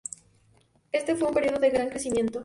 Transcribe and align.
Este 0.91 1.15
fue 1.15 1.27
un 1.27 1.35
período 1.35 1.59
de 1.59 1.69
gran 1.69 1.89
crecimiento. 1.89 2.39